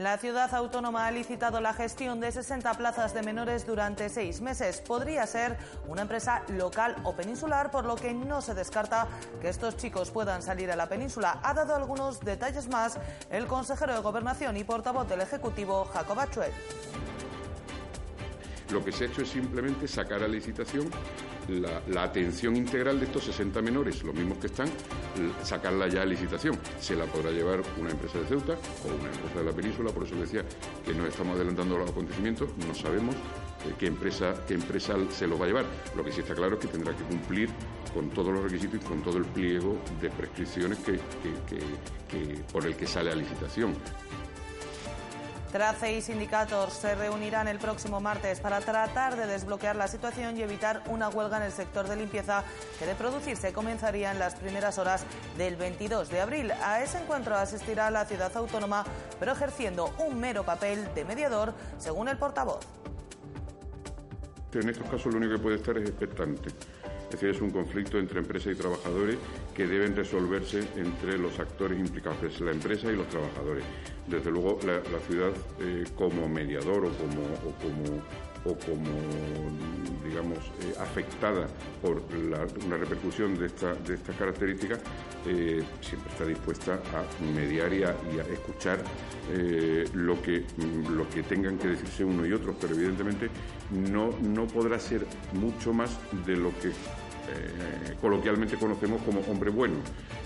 [0.00, 4.80] La ciudad autónoma ha licitado la gestión de 60 plazas de menores durante seis meses.
[4.80, 9.08] Podría ser una empresa local o peninsular, por lo que no se descarta
[9.42, 11.38] que estos chicos puedan salir a la península.
[11.42, 16.52] Ha dado algunos detalles más el consejero de Gobernación y portavoz del Ejecutivo, Jacob Achuel.
[18.72, 20.88] Lo que se ha hecho es simplemente sacar a licitación
[21.48, 24.68] la, atención integral de estos 60 menores, los mismos que están,
[25.42, 26.58] sacarla ya a licitación.
[26.80, 30.04] Se la podrá llevar una empresa de Ceuta o una empresa de la península, por
[30.04, 30.44] eso decía
[30.84, 35.40] que nos estamos adelantando los acontecimientos, no sabemos eh, qué, empresa, qué empresa se los
[35.40, 35.64] va a llevar.
[35.96, 37.48] Lo que sí está claro es que tendrá que cumplir
[37.92, 40.98] con todos los requisitos y con todo el pliego de prescripciones que,
[42.52, 43.74] por el que sale a licitación.
[45.50, 50.42] TRACE y sindicatos se reunirán el próximo martes para tratar de desbloquear la situación y
[50.42, 52.44] evitar una huelga en el sector de limpieza
[52.78, 55.04] que de producirse comenzaría en las primeras horas
[55.36, 56.52] del 22 de abril.
[56.62, 58.84] A ese encuentro asistirá la ciudad autónoma,
[59.18, 62.60] pero ejerciendo un mero papel de mediador, según el portavoz.
[64.52, 66.50] En estos casos lo único que puede estar es expectante.
[67.10, 69.16] Es decir, es un conflicto entre empresa y trabajadores
[69.52, 73.64] que deben resolverse entre los actores implicados, es la empresa y los trabajadores.
[74.06, 78.02] Desde luego, la, ciudad eh, como mediador o como, o como
[78.44, 78.88] o como,
[80.02, 81.46] digamos, eh, afectada
[81.82, 82.02] por
[82.64, 84.78] una repercusión de, esta, de estas características,
[85.26, 87.94] eh, siempre está dispuesta a mediar y a,
[88.32, 88.82] escuchar
[89.92, 90.44] lo, que,
[90.90, 93.28] lo que tengan que decirse uno y otro, pero evidentemente
[93.70, 96.72] no, no podrá ser mucho más de lo que
[97.30, 99.76] eh, coloquialmente conocemos como hombre bueno.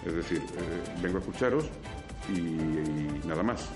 [0.04, 1.64] Es decir, eh, vengo a escucharos
[2.28, 3.68] y nada más.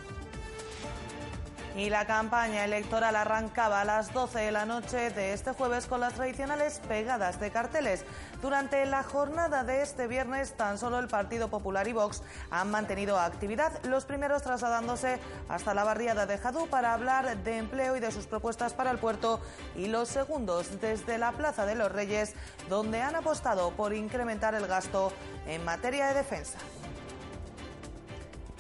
[1.79, 6.01] Y la campaña electoral arrancaba a las 12 de la noche de este jueves con
[6.01, 8.05] las tradicionales pegadas de carteles.
[8.43, 13.17] Durante la jornada de este viernes, tan solo el Partido Popular y Vox han mantenido
[13.21, 18.11] actividad, los primeros trasladándose hasta la barriada de Jadú para hablar de empleo y de
[18.11, 19.41] sus propuestas para el puerto,
[19.77, 22.35] y los segundos desde la Plaza de los Reyes,
[22.69, 25.13] donde han apostado por incrementar el gasto
[25.47, 26.59] en materia de defensa.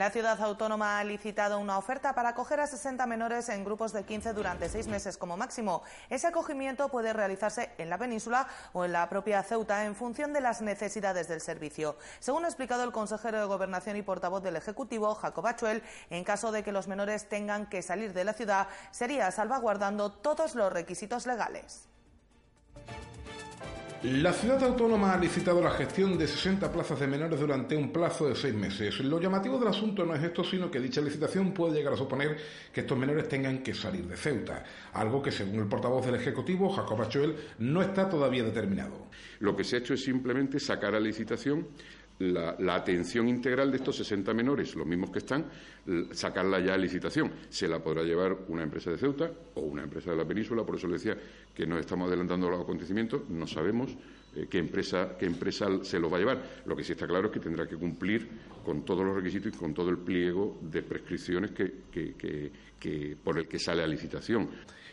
[0.00, 4.02] La ciudad autónoma ha licitado una oferta para acoger a 60 menores en grupos de
[4.02, 5.82] 15 durante seis meses como máximo.
[6.08, 10.40] Ese acogimiento puede realizarse en la península o en la propia Ceuta en función de
[10.40, 11.98] las necesidades del servicio.
[12.18, 16.50] Según ha explicado el consejero de Gobernación y portavoz del Ejecutivo, Jacob Achuel, en caso
[16.50, 21.26] de que los menores tengan que salir de la ciudad, sería salvaguardando todos los requisitos
[21.26, 21.90] legales.
[24.02, 28.26] La ciudad autónoma ha licitado la gestión de 60 plazas de menores durante un plazo
[28.26, 28.98] de seis meses.
[29.00, 32.38] Lo llamativo del asunto no es esto, sino que dicha licitación puede llegar a suponer
[32.72, 36.70] que estos menores tengan que salir de Ceuta, algo que según el portavoz del Ejecutivo,
[36.70, 39.08] Jacob Achuel, no está todavía determinado.
[39.40, 41.68] Lo que se ha hecho es simplemente sacar a licitación
[42.20, 45.46] la, atención integral de estos 60 menores, los mismos que están,
[46.12, 47.32] sacarla ya a licitación.
[47.48, 50.76] Se la podrá llevar una empresa de Ceuta o una empresa de la península, por
[50.76, 51.16] eso le decía
[51.54, 53.96] que nos estamos adelantando los acontecimientos, no sabemos
[54.36, 56.42] eh, qué, empresa, qué empresa se los va a llevar.
[56.66, 58.28] Lo que sí está claro es que tendrá que cumplir
[58.64, 63.58] con todos los requisitos y con todo el pliego de prescripciones que, por el que
[63.58, 64.48] sale a licitación.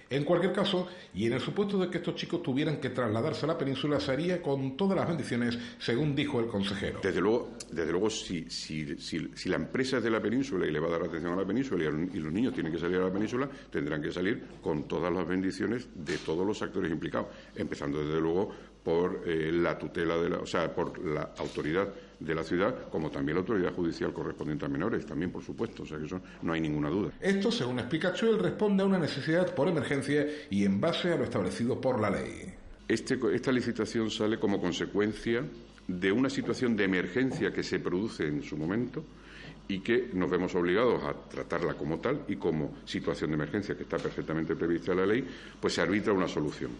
[0.09, 3.49] En cualquier caso, y en el supuesto de que estos chicos tuvieran que trasladarse a
[3.49, 6.99] la península, se haría con todas las bendiciones, según dijo el consejero.
[7.03, 10.79] Desde luego, desde luego si, si, si, la empresa es de la península y le
[10.79, 13.13] va a dar atención a la península y, los niños tienen que salir a la
[13.13, 18.21] península, tendrán que salir con todas las bendiciones de todos los actores implicados, empezando desde
[18.21, 18.49] luego
[18.83, 23.09] por eh, la tutela de la, o sea, por la autoridad de la ciudad, como
[23.11, 26.53] también la autoridad judicial correspondiente a menores, también por supuesto, o sea que eso no
[26.53, 27.11] hay ninguna duda.
[27.19, 31.23] Esto, según explica Chuel, responde a una necesidad por emergencia y en base a lo
[31.23, 32.53] establecido por la ley.
[32.87, 35.43] Este, esta licitación sale como consecuencia
[35.87, 39.03] de una situación de emergencia que se produce en su momento
[39.67, 43.83] y que nos vemos obligados a tratarla como tal y como situación de emergencia que
[43.83, 45.27] está perfectamente prevista en la ley,
[45.59, 46.71] pues se arbitra una solución.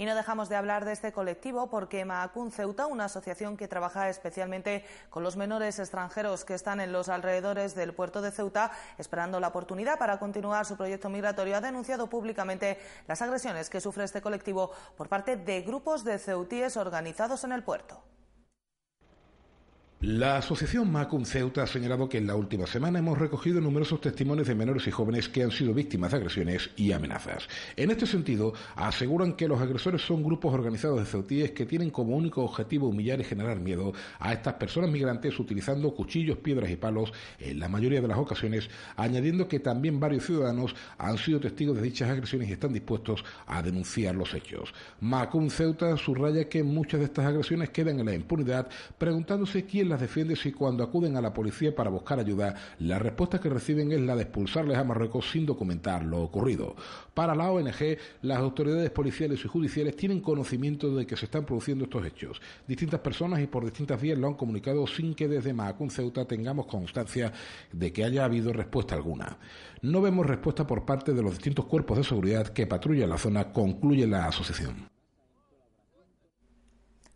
[0.00, 4.08] Y no dejamos de hablar de este colectivo porque Maacun Ceuta, una asociación que trabaja
[4.08, 9.40] especialmente con los menores extranjeros que están en los alrededores del puerto de Ceuta, esperando
[9.40, 14.22] la oportunidad para continuar su proyecto migratorio, ha denunciado públicamente las agresiones que sufre este
[14.22, 18.02] colectivo por parte de grupos de ceutíes organizados en el puerto.
[20.02, 24.48] La asociación Macum Ceuta ha señalado que en la última semana hemos recogido numerosos testimonios
[24.48, 27.46] de menores y jóvenes que han sido víctimas de agresiones y amenazas.
[27.76, 32.16] En este sentido, aseguran que los agresores son grupos organizados de ceutíes que tienen como
[32.16, 37.12] único objetivo humillar y generar miedo a estas personas migrantes utilizando cuchillos, piedras y palos
[37.38, 41.82] en la mayoría de las ocasiones, añadiendo que también varios ciudadanos han sido testigos de
[41.82, 44.72] dichas agresiones y están dispuestos a denunciar los hechos.
[45.00, 48.66] Macum Ceuta subraya que muchas de estas agresiones quedan en la impunidad,
[48.96, 53.40] preguntándose quién las defiende si cuando acuden a la policía para buscar ayuda, la respuesta
[53.40, 56.76] que reciben es la de expulsarles a Marruecos sin documentar lo ocurrido.
[57.12, 61.84] Para la ONG, las autoridades policiales y judiciales tienen conocimiento de que se están produciendo
[61.84, 62.40] estos hechos.
[62.66, 66.66] Distintas personas y por distintas vías lo han comunicado sin que desde Mahacún Ceuta tengamos
[66.66, 67.32] constancia
[67.72, 69.38] de que haya habido respuesta alguna.
[69.82, 73.52] No vemos respuesta por parte de los distintos cuerpos de seguridad que patrullan la zona,
[73.52, 74.99] concluye la asociación.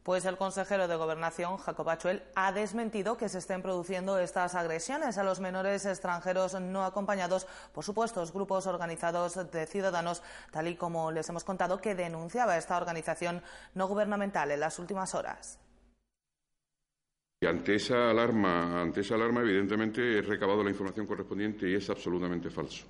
[0.05, 5.17] Pues el consejero de Gobernación, Jacob Achuel, ha desmentido que se estén produciendo estas agresiones
[5.17, 11.11] a los menores extranjeros no acompañados por supuestos grupos organizados de ciudadanos, tal y como
[11.11, 13.43] les hemos contado que denunciaba esta organización
[13.75, 15.59] no gubernamental en las últimas horas.
[17.41, 22.51] Ante esa alarma, ante esa alarma, evidentemente he recabado la información correspondiente y es absolutamente
[22.51, 22.85] falso.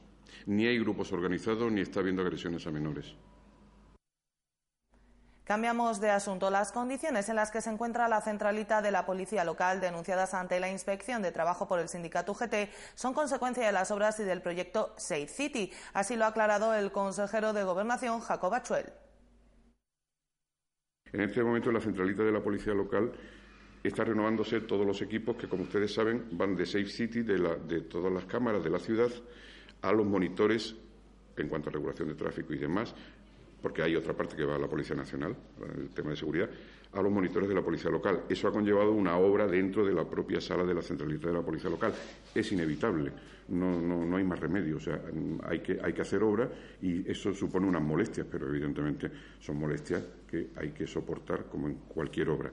[0.47, 3.15] Ni hay grupos organizados ni está habiendo agresiones a menores.
[5.45, 6.51] Cambiamos de asunto.
[6.51, 10.59] Las condiciones en las que se encuentra la centralita de la policía local denunciadas ante
[10.59, 14.41] la inspección de trabajo por el sindicato UGT son consecuencia de las obras y del
[14.41, 15.71] proyecto Safe City.
[15.93, 18.87] Así lo ha aclarado el consejero de Gobernación, Jacob Achuel.
[21.13, 23.13] En este momento la centralita de la policía local
[23.83, 27.83] está renovándose todos los equipos que, como ustedes saben, van de Safe City, de, de
[27.83, 29.11] todas las cámaras de la ciudad,
[29.83, 30.75] a los monitores
[31.37, 32.95] en cuanto a regulación de tráfico y demás,
[33.65, 35.35] porque hay otra parte que va a la Policía Nacional,
[35.79, 36.51] el tema de seguridad,
[36.93, 38.25] a los monitores de la Policía Local.
[38.29, 41.41] Eso ha conllevado una obra dentro de la propia sala de la centralidad de la
[41.41, 41.95] Policía Local.
[42.35, 43.11] Es inevitable,
[43.49, 44.77] no, no, no hay más remedio.
[44.77, 45.01] O sea,
[45.45, 46.47] hay que, hay que hacer obra
[46.83, 51.77] y eso supone unas molestias, pero evidentemente son molestias que hay que soportar como en
[51.89, 52.53] cualquier obra.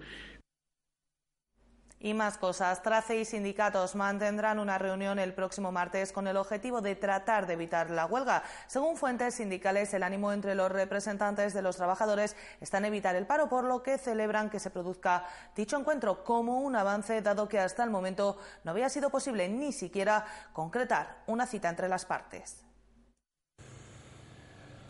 [2.04, 2.82] Y más cosas.
[2.82, 7.54] Trace y sindicatos mantendrán una reunión el próximo martes con el objetivo de tratar de
[7.54, 8.42] evitar la huelga.
[8.66, 13.28] Según fuentes sindicales, el ánimo entre los representantes de los trabajadores está en evitar el
[13.28, 15.26] paro, por lo que celebran que se produzca
[15.56, 19.72] dicho encuentro como un avance, dado que hasta el momento no había sido posible ni
[19.72, 22.71] siquiera concretar una cita entre las partes.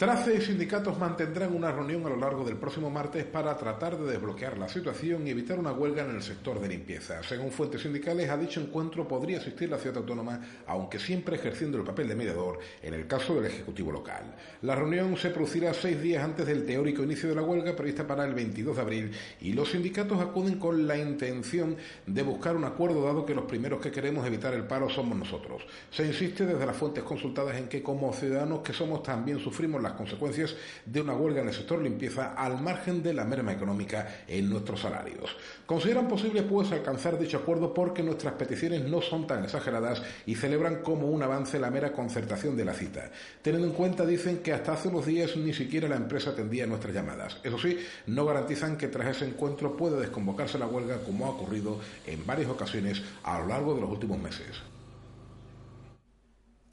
[0.01, 4.13] Trace y sindicatos mantendrán una reunión a lo largo del próximo martes para tratar de
[4.13, 7.21] desbloquear la situación y evitar una huelga en el sector de limpieza.
[7.21, 11.83] Según fuentes sindicales, a dicho encuentro podría asistir la ciudad autónoma, aunque siempre ejerciendo el
[11.83, 14.23] papel de mediador en el caso del Ejecutivo local.
[14.63, 18.25] La reunión se producirá seis días antes del teórico inicio de la huelga prevista para
[18.25, 21.77] el 22 de abril y los sindicatos acuden con la intención
[22.07, 25.61] de buscar un acuerdo dado que los primeros que queremos evitar el paro somos nosotros.
[25.91, 29.90] Se insiste desde las fuentes consultadas en que como ciudadanos que somos también sufrimos la
[29.93, 30.55] consecuencias
[30.85, 34.81] de una huelga en el sector limpieza al margen de la merma económica en nuestros
[34.81, 35.35] salarios.
[35.65, 40.81] Consideran posible pues alcanzar dicho acuerdo porque nuestras peticiones no son tan exageradas y celebran
[40.81, 43.11] como un avance la mera concertación de la cita.
[43.41, 46.93] Teniendo en cuenta, dicen que hasta hace unos días ni siquiera la empresa atendía nuestras
[46.93, 47.37] llamadas.
[47.43, 51.79] Eso sí, no garantizan que tras ese encuentro pueda desconvocarse la huelga como ha ocurrido
[52.05, 54.70] en varias ocasiones a lo largo de los últimos meses.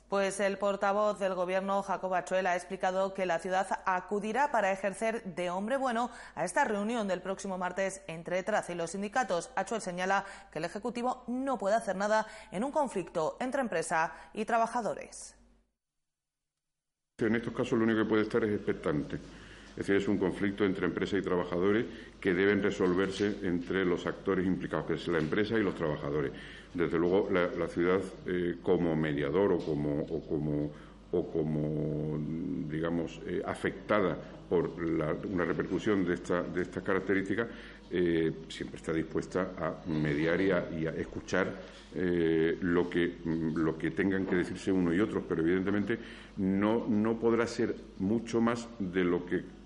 [0.09, 5.23] Pues el portavoz del Gobierno, Jacob Achuel, ha explicado que la ciudad acudirá para ejercer
[5.23, 9.51] de hombre bueno a esta reunión del próximo martes entre Trace y los sindicatos.
[9.55, 14.47] Achuel señala que el Ejecutivo no puede hacer nada en un conflicto entre empresa y
[14.47, 15.35] trabajadores.
[17.19, 19.19] En estos casos lo único que puede estar es expectante.
[19.79, 21.87] Es decir, es un conflicto entre empresa y trabajadores
[22.21, 26.33] que deben resolverse entre los actores implicados, que es la empresa y los trabajadores.
[26.75, 30.73] Desde luego, la, ciudad eh, como mediador o como,
[31.13, 32.19] o como,
[32.69, 34.19] digamos, eh, afectada
[34.49, 37.47] por una repercusión de, esta, de estas características,
[37.93, 44.37] eh, siempre está dispuesta a mediar y a, escuchar lo, que, lo que tengan que
[44.37, 45.99] decirse uno y otros, pero evidentemente
[46.37, 49.58] no, no podrá ser mucho más de lo que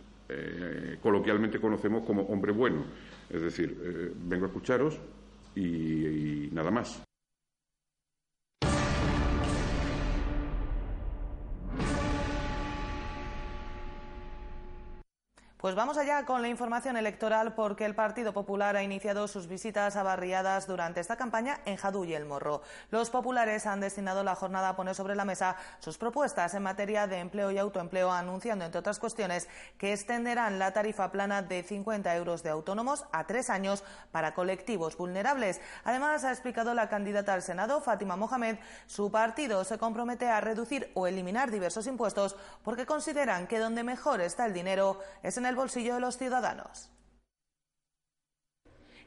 [1.00, 2.84] coloquialmente conocemos como hombre bueno.
[3.30, 4.98] Es decir, vengo a escucharos,
[5.54, 7.02] y nada más.
[15.62, 19.94] Pues vamos allá con la información electoral porque el Partido Popular ha iniciado sus visitas
[19.94, 22.62] a barriadas durante esta campaña en Jadú y El Morro.
[22.90, 27.06] Los populares han destinado la jornada a poner sobre la mesa sus propuestas en materia
[27.06, 32.12] de empleo y autoempleo, anunciando, entre otras cuestiones, que extenderán la tarifa plana de 50
[32.16, 35.60] euros de autónomos a tres años para colectivos vulnerables.
[35.84, 38.56] Además, ha explicado la candidata al Senado, Fátima Mohamed,
[38.88, 44.20] su partido se compromete a reducir o eliminar diversos impuestos porque consideran que donde mejor
[44.22, 46.90] está el dinero es en el bolsillo de los ciudadanos.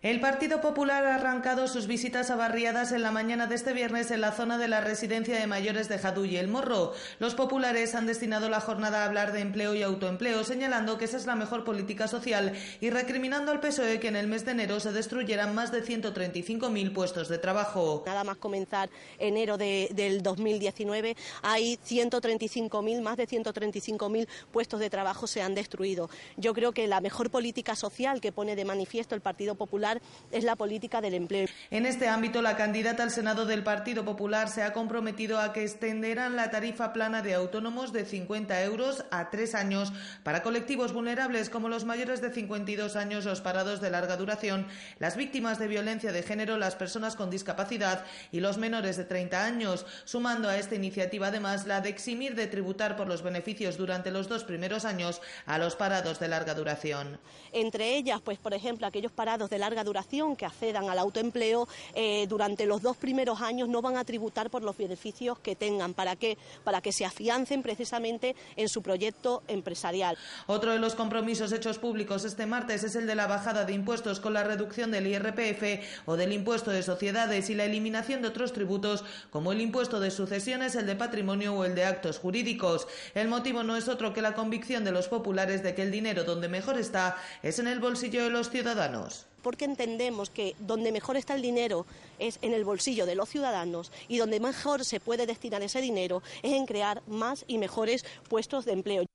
[0.06, 4.12] El Partido Popular ha arrancado sus visitas a barriadas en la mañana de este viernes
[4.12, 6.94] en la zona de la residencia de mayores de Jadú y El Morro.
[7.18, 11.18] Los populares han destinado la jornada a hablar de empleo y autoempleo, señalando que esa
[11.18, 14.80] es la mejor política social y recriminando al PSOE que en el mes de enero
[14.80, 18.04] se destruyeran más de 135.000 puestos de trabajo.
[18.06, 25.42] Nada más comenzar enero del 2019, hay 135.000, más de 135.000 puestos de trabajo se
[25.42, 26.12] han destruido.
[26.38, 29.95] Yo creo que la mejor política social que pone de manifiesto el Partido Popular
[30.32, 31.48] es la política del empleo.
[31.72, 35.64] En este ámbito, la candidata al Senado del Partido Popular se ha comprometido a que
[35.64, 39.92] extenderán la tarifa plana de autónomos de 50 euros a tres años
[40.24, 44.68] para colectivos vulnerables como los mayores de 52 años, los parados de larga duración,
[45.00, 49.46] las víctimas de violencia de género, las personas con discapacidad y los menores de 30
[49.46, 54.12] años, sumando a esta iniciativa además la de eximir de tributar por los beneficios durante
[54.12, 57.20] los dos primeros años a los parados de larga duración.
[57.52, 62.26] Entre ellas, pues por ejemplo, aquellos parados de larga duración que accedan al autoempleo eh,
[62.28, 65.94] durante los dos primeros años no van a tributar por los beneficios que tengan.
[65.94, 66.38] ¿Para qué?
[66.66, 70.18] Para que se afiancen precisamente en su proyecto empresarial.
[70.48, 74.20] Otro de los compromisos hechos públicos este martes es el de la bajada de impuestos
[74.20, 78.52] con la reducción del IRPF o del impuesto de sociedades y la eliminación de otros
[78.52, 82.88] tributos como el impuesto de sucesiones, el de patrimonio o el de actos jurídicos.
[83.14, 86.24] El motivo no es otro que la convicción de los populares de que el dinero
[86.24, 91.18] donde mejor está es en el bolsillo de los ciudadanos porque entendemos que donde mejor
[91.18, 91.86] está el dinero
[92.18, 96.24] es en el bolsillo de los ciudadanos y donde mejor se puede destinar ese dinero
[96.42, 99.06] es en crear más y mejores puestos de empleo.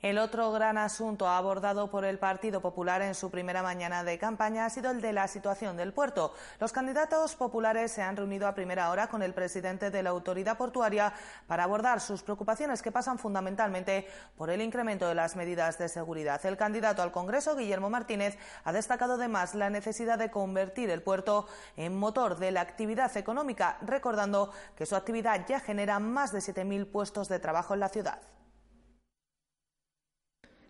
[0.00, 4.64] El otro gran asunto abordado por el Partido Popular en su primera mañana de campaña
[4.64, 6.32] ha sido el de la situación del puerto.
[6.60, 10.56] Los candidatos populares se han reunido a primera hora con el presidente de la autoridad
[10.56, 11.12] portuaria
[11.48, 16.46] para abordar sus preocupaciones que pasan fundamentalmente por el incremento de las medidas de seguridad.
[16.46, 21.48] El candidato al Congreso, Guillermo Martínez, ha destacado además la necesidad de convertir el puerto
[21.76, 26.88] en motor de la actividad económica, recordando que su actividad ya genera más de 7.000
[26.88, 28.20] puestos de trabajo en la ciudad.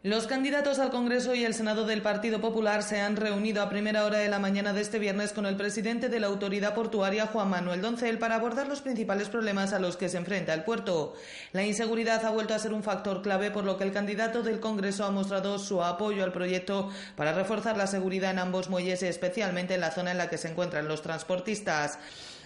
[0.04, 4.04] Los candidatos al Congreso y el Senado del Partido Popular se han reunido a primera
[4.04, 7.50] hora de la mañana de este viernes con el presidente de la autoridad portuaria, Juan
[7.50, 11.14] Manuel Doncel, para abordar los principales problemas a los que se enfrenta el puerto.
[11.50, 14.60] La inseguridad ha vuelto a ser un factor clave, por lo que el candidato del
[14.60, 19.74] Congreso ha mostrado su apoyo al proyecto para reforzar la seguridad en ambos muelles, especialmente
[19.74, 21.98] en la zona en la que se encuentran los transportistas.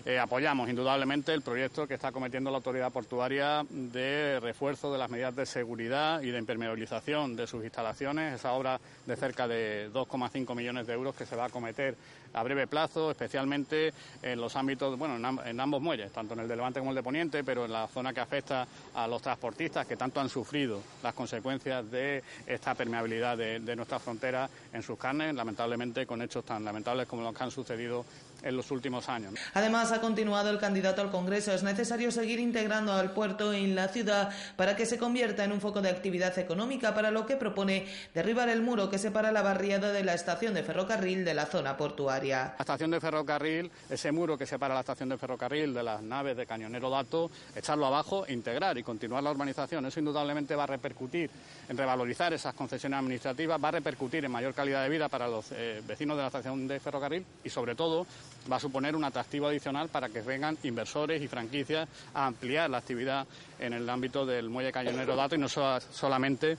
[0.05, 5.09] Eh, apoyamos indudablemente el proyecto que está cometiendo la autoridad portuaria de refuerzo de las
[5.09, 10.55] medidas de seguridad y de impermeabilización de sus instalaciones, esa obra de cerca de 2,5
[10.55, 11.97] millones de euros que se va a cometer
[12.35, 16.57] a breve plazo, especialmente en los ámbitos, bueno, en, ambos muelles, tanto en el de
[16.57, 19.97] Levante como el de Poniente, pero en la zona que afecta a los transportistas que
[19.97, 25.35] tanto han sufrido las consecuencias de esta permeabilidad de, de nuestras fronteras en sus carnes,
[25.35, 28.05] lamentablemente con hechos tan lamentables como los que han sucedido
[28.43, 29.35] en los últimos años.
[29.55, 31.53] Además, ha continuado el candidato al Congreso.
[31.53, 35.61] Es necesario seguir integrando al puerto en la ciudad para que se convierta en un
[35.61, 39.93] foco de actividad económica, para lo que propone derribar el muro que separa la barriada
[39.93, 42.55] de la estación de ferrocarril de la zona portuaria.
[42.59, 46.37] La estación de ferrocarril, ese muro que separa la estación de ferrocarril de las naves
[46.37, 49.87] de Cañonero Dato, echarlo abajo, integrar y continuar la urbanización.
[49.87, 51.31] Eso indudablemente va a repercutir
[51.69, 55.47] en revalorizar esas concesiones administrativas, va a repercutir en mayor calidad de vida para los
[55.53, 58.07] eh, vecinos de la estación de ferrocarril y, sobre todo,
[58.51, 62.79] va a suponer un atractivo adicional para que vengan inversores y franquicias a ampliar la
[62.79, 63.27] actividad
[63.59, 66.57] en el ámbito del muelle cañonero dato y no solamente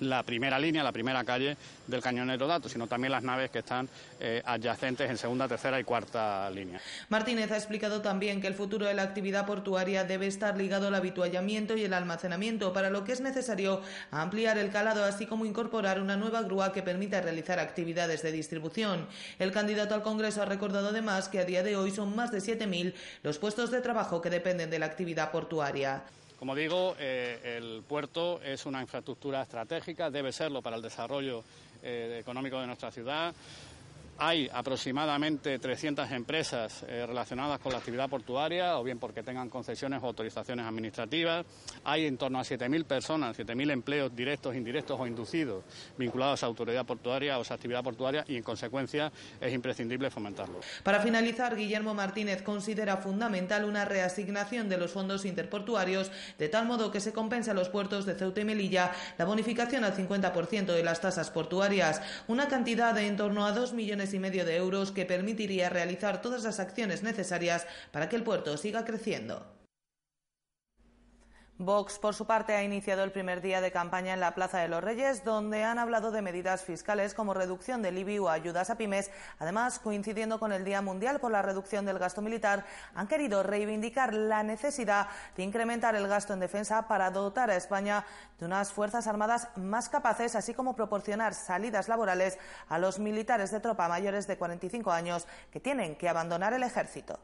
[0.00, 3.88] la primera línea, la primera calle del cañonero Dato, sino también las naves que están
[4.18, 6.80] eh, adyacentes en segunda, tercera y cuarta línea.
[7.08, 10.94] Martínez ha explicado también que el futuro de la actividad portuaria debe estar ligado al
[10.94, 16.00] habituallamiento y el almacenamiento, para lo que es necesario ampliar el calado, así como incorporar
[16.00, 19.06] una nueva grúa que permita realizar actividades de distribución.
[19.38, 22.38] El candidato al Congreso ha recordado además que a día de hoy son más de
[22.38, 26.04] 7.000 los puestos de trabajo que dependen de la actividad portuaria.
[26.40, 31.44] Como digo, eh, el puerto es una infraestructura estratégica, debe serlo para el desarrollo
[31.82, 33.34] eh, económico de nuestra ciudad.
[34.22, 40.02] Hay aproximadamente 300 empresas eh, relacionadas con la actividad portuaria, o bien porque tengan concesiones
[40.02, 41.46] o autorizaciones administrativas.
[41.84, 45.64] Hay en torno a 7.000 personas, 7.000 empleos directos, indirectos o inducidos
[45.96, 49.10] vinculados a autoridad portuaria o a actividad portuaria y, en consecuencia,
[49.40, 50.60] es imprescindible fomentarlo.
[50.82, 56.90] Para finalizar, Guillermo Martínez considera fundamental una reasignación de los fondos interportuarios de tal modo
[56.90, 60.84] que se compense a los puertos de Ceuta y Melilla la bonificación al 50% de
[60.84, 64.92] las tasas portuarias, una cantidad de en torno a 2 millones y medio de euros
[64.92, 69.59] que permitiría realizar todas las acciones necesarias para que el puerto siga creciendo.
[71.62, 74.68] Vox, por su parte, ha iniciado el primer día de campaña en la Plaza de
[74.68, 78.78] los Reyes, donde han hablado de medidas fiscales como reducción del IBI o ayudas a
[78.78, 79.10] pymes.
[79.38, 82.64] Además, coincidiendo con el Día Mundial por la reducción del gasto militar,
[82.94, 88.06] han querido reivindicar la necesidad de incrementar el gasto en defensa para dotar a España
[88.38, 92.38] de unas Fuerzas Armadas más capaces, así como proporcionar salidas laborales
[92.70, 97.20] a los militares de tropa mayores de 45 años que tienen que abandonar el ejército.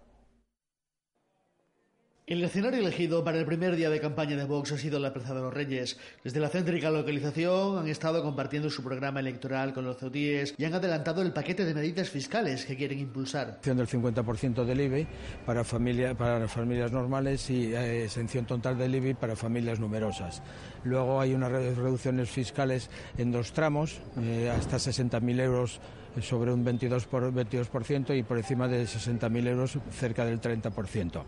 [2.28, 5.33] El escenario elegido para el primer día de campaña de Vox ha sido la Plaza
[5.33, 5.97] de los Reyes.
[6.25, 10.75] Desde la céntrica localización han estado compartiendo su programa electoral con los ceutíes y han
[10.75, 13.61] adelantado el paquete de medidas fiscales que quieren impulsar.
[13.61, 15.06] Del 50% del IBI
[15.47, 20.42] para, familia, para familias normales y eh, exención total del IBI para familias numerosas.
[20.83, 25.80] Luego hay unas reducciones fiscales en dos tramos, eh, hasta 60.000 euros
[26.23, 31.23] sobre un 22%, por, 22% y por encima de 60.000 euros cerca del 30%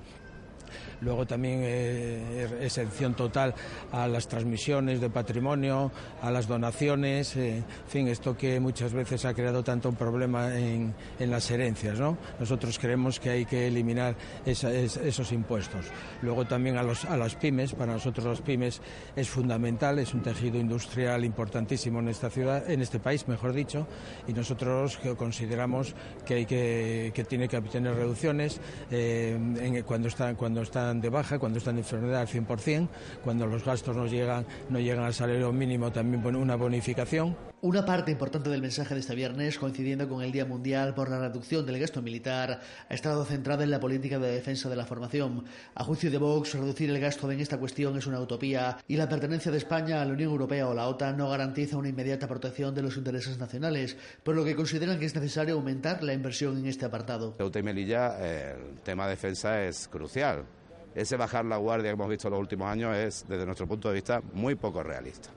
[1.00, 3.54] luego también eh, exención total
[3.92, 5.90] a las transmisiones de patrimonio,
[6.22, 10.56] a las donaciones, eh, en fin, esto que muchas veces ha creado tanto un problema
[10.56, 11.98] en, las herencias.
[11.98, 12.16] ¿no?
[12.38, 15.86] Nosotros creemos que hay que eliminar esos impuestos.
[16.22, 18.80] Luego también a, los, a las pymes, para nosotros las pymes
[19.14, 23.86] es fundamental, es un tejido industrial importantísimo en esta ciudad, en este país, mejor dicho,
[24.26, 30.62] y nosotros consideramos que hay que, que tiene que obtener reducciones eh, cuando están cuando
[30.88, 32.88] están de baja, cuando están de enfermedad al 100%,
[33.22, 37.36] cuando los gastos no llegan, no llegan al salario mínimo, también una bonificación.
[37.60, 41.18] Una parte importante del mensaje de este viernes, coincidiendo con el Día Mundial por la
[41.18, 45.44] reducción del gasto militar, ha estado centrada en la política de defensa de la formación.
[45.74, 49.08] A juicio de Vox, reducir el gasto en esta cuestión es una utopía y la
[49.08, 52.74] pertenencia de España a la Unión Europea o la OTAN no garantiza una inmediata protección
[52.74, 56.66] de los intereses nacionales, por lo que consideran que es necesario aumentar la inversión en
[56.66, 57.34] este apartado.
[57.36, 60.46] Ceuta y Melilla, el tema defensa es crucial
[60.98, 63.88] ese bajar la guardia que hemos visto en los últimos años es, desde nuestro punto
[63.88, 65.30] de vista, muy poco realista.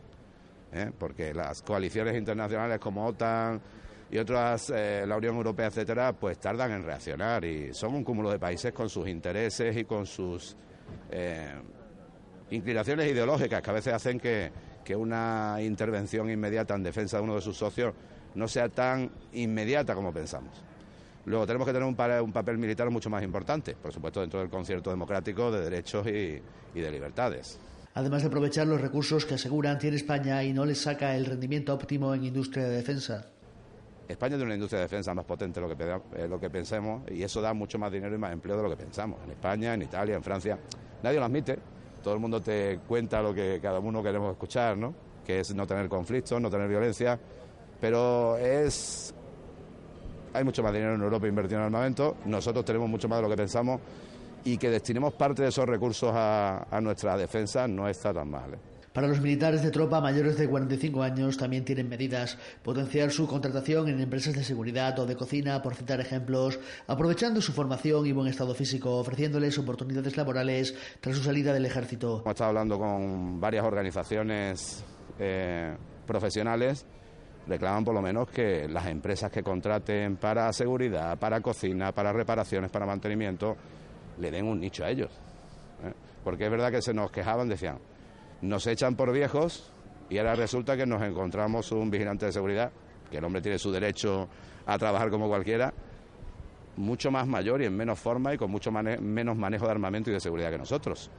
[0.73, 0.91] ¿eh?
[0.97, 3.61] Porque las coaliciones internacionales como OTAN
[4.09, 8.31] y otras, eh, la Unión Europea, etcétera, pues tardan en reaccionar y son un cúmulo
[8.31, 10.55] de países con sus intereses y con sus
[11.11, 11.53] eh,
[12.49, 14.51] inclinaciones ideológicas que a veces hacen que,
[14.83, 17.93] que una intervención inmediata en defensa de uno de sus socios
[18.33, 20.70] no sea tan inmediata como pensamos.
[21.25, 21.95] Luego tenemos que tener un,
[22.33, 26.41] papel militar mucho más importante, por supuesto dentro del concierto democrático de derechos y,
[26.79, 27.59] de libertades.
[27.93, 31.73] Además de aprovechar los recursos que aseguran tiene España y no les saca el rendimiento
[31.73, 33.27] óptimo en industria de defensa.
[34.07, 37.03] España tiene una industria de defensa más potente de lo que, eh, lo que pensemos
[37.09, 39.19] y eso da mucho más dinero y más empleo de lo que pensamos.
[39.25, 40.57] En España, en Italia, en Francia.
[41.03, 41.59] Nadie lo admite.
[42.03, 44.93] Todo el mundo te cuenta lo que cada uno queremos escuchar, ¿no?
[45.25, 47.19] Que es no tener conflictos, no tener violencia.
[47.79, 49.13] Pero es
[50.33, 53.29] hay mucho más dinero en Europa invertido en armamento, nosotros tenemos mucho más de lo
[53.29, 53.81] que pensamos
[54.43, 58.53] y que destinemos parte de esos recursos a, nuestra defensa no está tan mal.
[58.53, 58.57] ¿eh?
[58.93, 62.37] Para los militares de tropa mayores de 45 años también tienen medidas.
[62.61, 67.53] Potenciar su contratación en empresas de seguridad o de cocina, por citar ejemplos, aprovechando su
[67.53, 72.21] formación y buen estado físico, ofreciéndoles oportunidades laborales tras su salida del ejército.
[72.21, 74.83] Hemos estado hablando con varias organizaciones
[75.19, 75.73] eh,
[76.05, 76.85] profesionales
[77.47, 82.71] reclaman por lo menos que las empresas que contraten para seguridad, para cocina, para reparaciones,
[82.71, 83.55] para mantenimiento,
[84.19, 85.11] le den un nicho a ellos.
[85.83, 85.93] ¿eh?
[86.23, 87.79] Porque es verdad que se nos quejaban, decían,
[88.41, 89.71] nos echan por viejos
[90.09, 92.71] y ahora resulta que nos encontramos un vigilante de seguridad,
[93.09, 94.29] que el hombre tiene su derecho
[94.65, 95.73] a trabajar como cualquiera,
[96.77, 100.13] mucho más mayor y en menos forma y con mucho menos manejo de armamento y
[100.13, 101.11] de seguridad que nosotros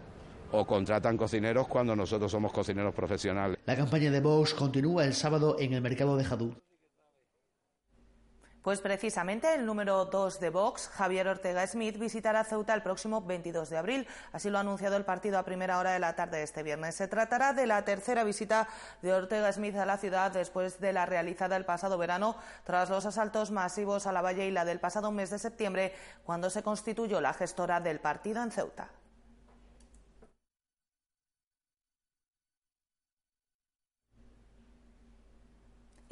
[0.53, 3.59] o contratan cocineros cuando nosotros somos cocineros profesionales.
[3.67, 6.55] La campaña de Vox continúa el sábado en el mercado de Jadú.
[8.63, 13.69] Pues precisamente el número 2 de Vox, Javier Ortega Smith, visitará Ceuta el próximo 22
[13.71, 14.07] de abril.
[14.31, 16.95] Así lo ha anunciado el partido a primera hora de la tarde de este viernes.
[16.95, 18.69] Se tratará de la tercera visita
[19.03, 23.05] de Ortega Smith a la ciudad después de la realizada el pasado verano tras los
[23.05, 27.21] asaltos masivos a la Valle y la del pasado mes de septiembre, cuando se constituyó
[27.21, 28.91] la gestora del partido en Ceuta.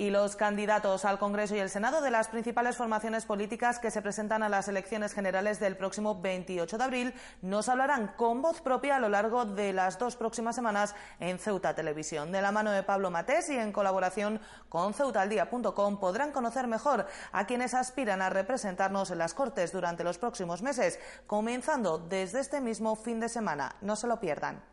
[0.01, 4.01] Y los candidatos al Congreso y el Senado de las principales formaciones políticas que se
[4.01, 8.97] presentan a las elecciones generales del próximo 28 de abril nos hablarán con voz propia
[8.97, 12.33] a lo largo de las dos próximas semanas en Ceuta Televisión.
[12.33, 17.47] De la mano de Pablo Matés y en colaboración con ceutaldía.com podrán conocer mejor a
[17.47, 22.97] quienes aspiran a representarnos en las Cortes durante los próximos meses, comenzando desde este mismo
[22.97, 23.77] fin de semana.
[23.83, 24.70] No se lo pierdan.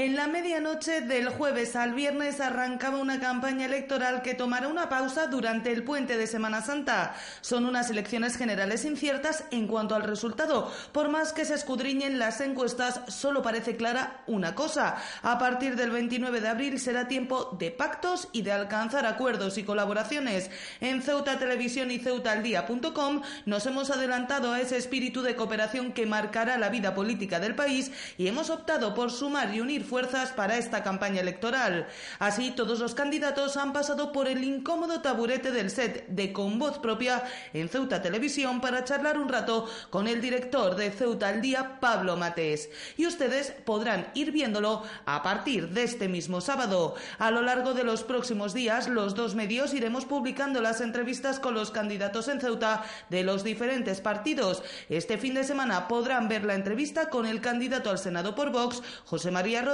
[0.00, 5.26] En la medianoche del jueves al viernes arrancaba una campaña electoral que tomará una pausa
[5.26, 7.14] durante el puente de Semana Santa.
[7.42, 10.72] Son unas elecciones generales inciertas en cuanto al resultado.
[10.92, 14.96] Por más que se escudriñen las encuestas, solo parece clara una cosa.
[15.20, 19.64] A partir del 29 de abril será tiempo de pactos y de alcanzar acuerdos y
[19.64, 20.50] colaboraciones.
[20.80, 26.56] En Ceuta Televisión y ceutaldía.com nos hemos adelantado a ese espíritu de cooperación que marcará
[26.56, 30.84] la vida política del país y hemos optado por sumar y unir fuerzas para esta
[30.84, 31.88] campaña electoral.
[32.20, 36.78] Así, todos los candidatos han pasado por el incómodo taburete del set de Con Voz
[36.78, 41.80] Propia en Ceuta Televisión para charlar un rato con el director de Ceuta al Día,
[41.80, 42.70] Pablo Matés.
[42.96, 46.94] Y ustedes podrán ir viéndolo a partir de este mismo sábado.
[47.18, 51.54] A lo largo de los próximos días, los dos medios iremos publicando las entrevistas con
[51.54, 54.62] los candidatos en Ceuta de los diferentes partidos.
[54.88, 58.82] Este fin de semana podrán ver la entrevista con el candidato al Senado por Vox,
[59.04, 59.69] José María Rodríguez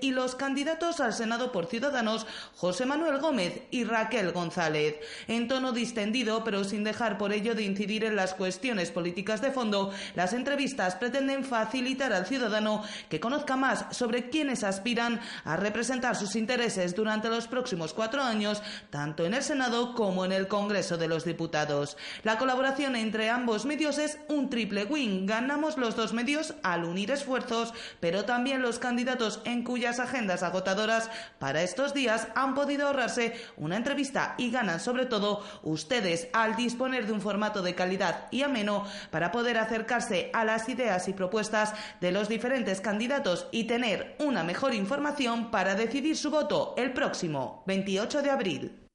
[0.00, 4.96] y los candidatos al Senado por Ciudadanos, José Manuel Gómez y Raquel González.
[5.26, 9.50] En tono distendido, pero sin dejar por ello de incidir en las cuestiones políticas de
[9.50, 16.14] fondo, las entrevistas pretenden facilitar al ciudadano que conozca más sobre quienes aspiran a representar
[16.14, 20.98] sus intereses durante los próximos cuatro años, tanto en el Senado como en el Congreso
[20.98, 21.96] de los Diputados.
[22.22, 25.26] La colaboración entre ambos medios es un triple win.
[25.26, 31.10] Ganamos los dos medios al unir esfuerzos, pero también los candidatos en cuyas agendas agotadoras
[31.38, 37.06] para estos días han podido ahorrarse una entrevista y ganan sobre todo ustedes al disponer
[37.06, 41.74] de un formato de calidad y ameno para poder acercarse a las ideas y propuestas
[42.00, 47.62] de los diferentes candidatos y tener una mejor información para decidir su voto el próximo
[47.66, 48.87] 28 de abril.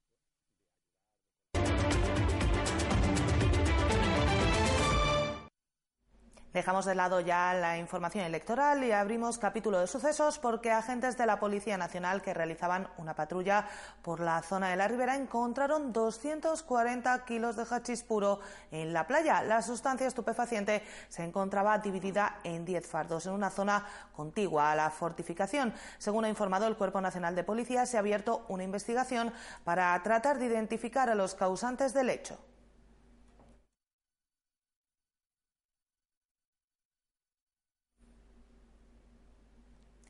[6.54, 11.26] Dejamos de lado ya la información electoral y abrimos capítulo de sucesos porque agentes de
[11.26, 13.66] la Policía Nacional que realizaban una patrulla
[14.02, 18.38] por la zona de la ribera encontraron 240 kilos de hachís puro
[18.70, 19.42] en la playa.
[19.42, 24.90] La sustancia estupefaciente se encontraba dividida en 10 fardos en una zona contigua a la
[24.90, 25.74] fortificación.
[25.98, 29.32] Según ha informado el Cuerpo Nacional de Policía, se ha abierto una investigación
[29.64, 32.38] para tratar de identificar a los causantes del hecho.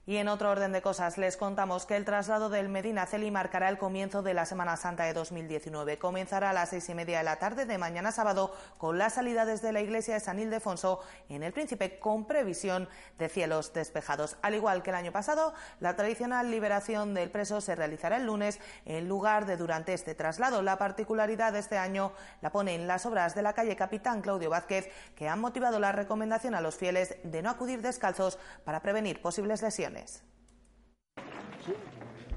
[0.07, 3.71] Y en otro orden de cosas, les contamos que el traslado del Medina Celi marcará
[3.71, 5.97] el comienzo de la Semana Santa de 2019.
[5.97, 9.47] Comenzará a las seis y media de la tarde de mañana sábado con la salida
[9.47, 12.87] desde la iglesia de San Ildefonso en el Príncipe con previsión
[13.19, 14.37] de cielos despejados.
[14.43, 18.61] Al igual que el año pasado, la tradicional liberación del preso se realizará el lunes
[18.85, 20.61] en lugar de durante este traslado.
[20.61, 22.13] La particularidad de este año
[22.43, 26.55] la ponen las obras de la calle Capitán Claudio Vázquez que han motivado la recomendación
[26.55, 29.94] a los fieles de no acudir descalzos para prevenir posibles lesiones.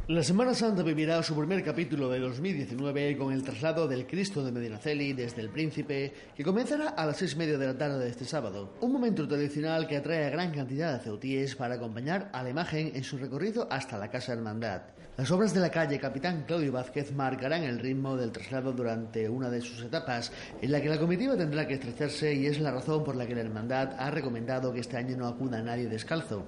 [0.08, 4.54] La Semana Santa vivirá su primer capítulo de 2019 con el traslado del Cristo de
[4.54, 8.10] Medinaceli desde el Príncipe, que comenzará a las seis y media de la tarde de
[8.10, 8.74] este sábado.
[8.80, 12.94] Un momento tradicional que atrae a gran cantidad de ceutíes para acompañar a la imagen
[12.96, 14.84] en su recorrido hasta la Casa Hermandad.
[15.18, 19.50] Las obras de la calle Capitán Claudio Vázquez marcarán el ritmo del traslado durante una
[19.50, 23.04] de sus etapas, en la que la comitiva tendrá que estrecharse y es la razón
[23.04, 26.46] por la que la Hermandad ha recomendado que este año no acuda nadie descalzo.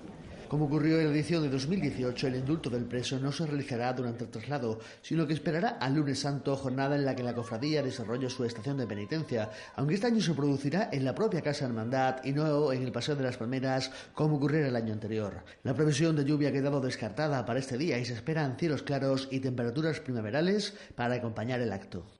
[0.50, 4.24] Como ocurrió en la edición de 2018, el indulto del preso no se realizará durante
[4.24, 8.32] el traslado, sino que esperará al lunes santo, jornada en la que la cofradía desarrolla
[8.32, 12.32] su estación de penitencia, aunque este año se producirá en la propia Casa Hermandad y
[12.32, 15.44] no en el Paseo de las Palmeras, como ocurrió el año anterior.
[15.62, 19.28] La previsión de lluvia ha quedado descartada para este día y se esperan cielos claros
[19.30, 22.19] y temperaturas primaverales para acompañar el acto.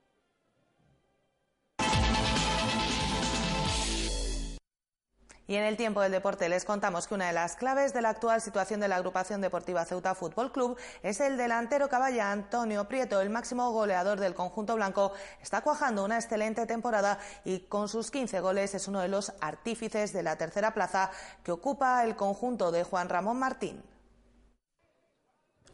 [5.50, 8.10] Y en el tiempo del deporte les contamos que una de las claves de la
[8.10, 13.20] actual situación de la agrupación deportiva Ceuta Fútbol Club es el delantero caballa Antonio Prieto,
[13.20, 15.12] el máximo goleador del conjunto blanco.
[15.42, 20.14] Está cuajando una excelente temporada y con sus 15 goles es uno de los artífices
[20.14, 21.10] de la tercera plaza
[21.44, 23.82] que ocupa el conjunto de Juan Ramón Martín.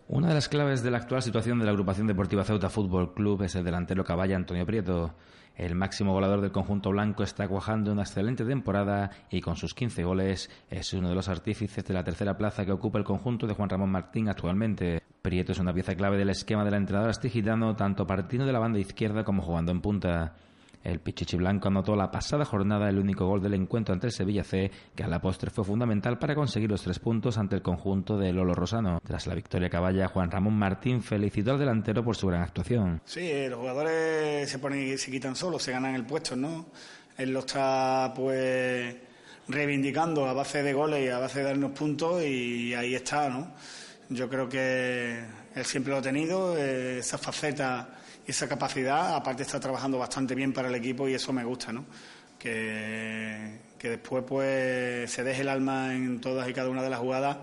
[0.07, 3.41] Una de las claves de la actual situación de la agrupación deportiva Ceuta Fútbol Club
[3.41, 5.15] es el delantero caballa Antonio Prieto.
[5.55, 10.03] El máximo goleador del conjunto blanco está cuajando una excelente temporada y con sus 15
[10.03, 13.53] goles es uno de los artífices de la tercera plaza que ocupa el conjunto de
[13.53, 15.01] Juan Ramón Martín actualmente.
[15.21, 18.79] Prieto es una pieza clave del esquema del entrenador astigitano, tanto partiendo de la banda
[18.79, 20.35] izquierda como jugando en punta.
[20.85, 24.43] El Pichichi Blanco anotó la pasada jornada el único gol del encuentro ante el Sevilla
[24.43, 28.19] C, que a la postre fue fundamental para conseguir los tres puntos ante el conjunto
[28.19, 28.99] de Lolo Rosano.
[29.03, 33.01] Tras la victoria caballa, Juan Ramón Martín felicitó al delantero por su gran actuación.
[33.03, 36.67] Sí, los jugadores se ponen se quitan solos, se ganan el puesto, ¿no?
[37.17, 38.95] Él lo está pues
[39.47, 43.53] reivindicando a base de goles y a base de darnos puntos y ahí está, ¿no?
[44.09, 45.19] Yo creo que
[45.55, 47.94] él siempre lo ha tenido, esa faceta
[48.27, 51.85] esa capacidad, aparte está trabajando bastante bien para el equipo y eso me gusta, ¿no?
[52.39, 57.37] Que, después pues se deje el alma en todas y cada una de las jugadas,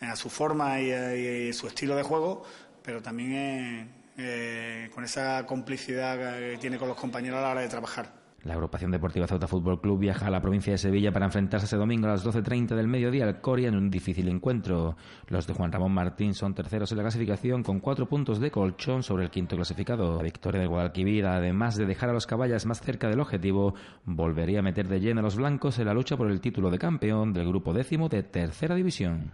[0.00, 2.44] a su forma y, a, su estilo de juego,
[2.82, 7.68] pero también eh, con esa complicidad que tiene con los compañeros a la hora de
[7.68, 8.10] trabajar.
[8.44, 11.76] La agrupación deportiva Ceuta Fútbol Club viaja a la provincia de Sevilla para enfrentarse ese
[11.76, 14.96] domingo a las 12.30 del mediodía al Coria en un difícil encuentro.
[15.28, 19.04] Los de Juan Ramón Martín son terceros en la clasificación con cuatro puntos de colchón
[19.04, 20.16] sobre el quinto clasificado.
[20.16, 23.74] La victoria de Guadalquivir, además de dejar a los caballas más cerca del objetivo,
[24.04, 26.80] volvería a meter de lleno a los blancos en la lucha por el título de
[26.80, 29.30] campeón del grupo décimo de tercera división.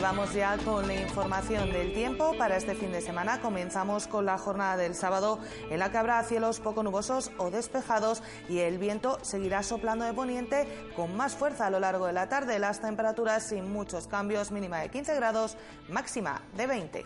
[0.00, 3.40] Vamos ya con la información del tiempo para este fin de semana.
[3.40, 8.22] Comenzamos con la jornada del sábado en la que habrá cielos poco nubosos o despejados
[8.48, 12.28] y el viento seguirá soplando de poniente con más fuerza a lo largo de la
[12.28, 12.58] tarde.
[12.58, 15.56] Las temperaturas sin muchos cambios, mínima de 15 grados,
[15.88, 17.04] máxima de 20.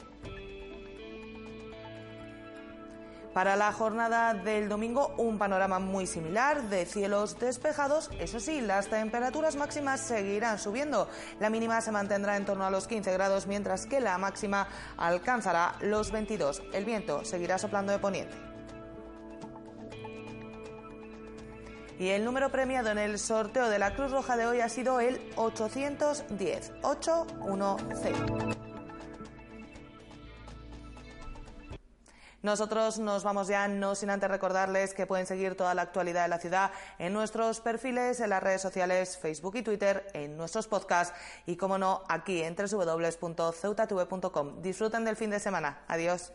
[3.35, 8.09] Para la jornada del domingo, un panorama muy similar de cielos despejados.
[8.21, 11.09] Eso sí, las temperaturas máximas seguirán subiendo.
[11.41, 15.75] La mínima se mantendrá en torno a los 15 grados, mientras que la máxima alcanzará
[15.81, 16.63] los 22.
[16.73, 18.37] El viento seguirá soplando de poniente.
[21.99, 25.01] Y el número premiado en el sorteo de la Cruz Roja de hoy ha sido
[25.01, 28.64] el 810 810.
[32.45, 36.29] Nosotros nos vamos ya, no sin antes recordarles que pueden seguir toda la actualidad de
[36.29, 41.17] la ciudad en nuestros perfiles, en las redes sociales, Facebook y Twitter, en nuestros podcasts
[41.47, 44.61] y, como no, aquí en www.ceutatv.com.
[44.61, 45.85] Disfruten del fin de semana.
[45.89, 46.35] Adiós.